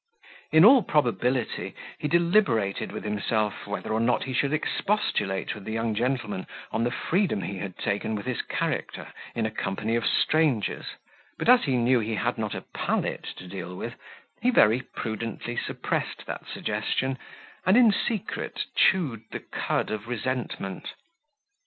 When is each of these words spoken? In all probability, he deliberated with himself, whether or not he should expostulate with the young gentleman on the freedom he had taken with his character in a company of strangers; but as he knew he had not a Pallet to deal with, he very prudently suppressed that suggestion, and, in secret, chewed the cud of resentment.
In 0.51 0.65
all 0.65 0.81
probability, 0.81 1.75
he 1.99 2.07
deliberated 2.07 2.91
with 2.91 3.03
himself, 3.03 3.67
whether 3.67 3.93
or 3.93 3.99
not 3.99 4.23
he 4.23 4.33
should 4.33 4.51
expostulate 4.51 5.53
with 5.53 5.63
the 5.63 5.73
young 5.73 5.93
gentleman 5.93 6.47
on 6.71 6.83
the 6.83 6.89
freedom 6.89 7.43
he 7.43 7.59
had 7.59 7.77
taken 7.77 8.15
with 8.15 8.25
his 8.25 8.41
character 8.41 9.13
in 9.35 9.45
a 9.45 9.51
company 9.51 9.95
of 9.95 10.07
strangers; 10.07 10.87
but 11.37 11.47
as 11.47 11.65
he 11.65 11.77
knew 11.77 11.99
he 11.99 12.15
had 12.15 12.39
not 12.39 12.55
a 12.55 12.61
Pallet 12.73 13.25
to 13.37 13.47
deal 13.47 13.75
with, 13.75 13.93
he 14.41 14.49
very 14.49 14.81
prudently 14.81 15.55
suppressed 15.55 16.25
that 16.25 16.47
suggestion, 16.47 17.19
and, 17.63 17.77
in 17.77 17.91
secret, 17.91 18.63
chewed 18.75 19.21
the 19.29 19.39
cud 19.39 19.91
of 19.91 20.07
resentment. 20.07 20.95